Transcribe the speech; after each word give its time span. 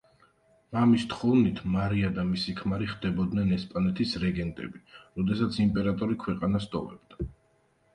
მამის 0.77 1.03
თხოვნით 1.11 1.61
მარია 1.75 2.09
და 2.15 2.25
მისი 2.31 2.57
ქმარი 2.63 2.89
ხდებოდნენ 2.95 3.53
ესპანეთის 3.61 4.17
რეგენტები, 4.27 4.85
როდესაც 5.01 5.65
იმპერატორი 5.69 6.23
ქვეყანას 6.27 6.73
ტოვებდა. 6.77 7.35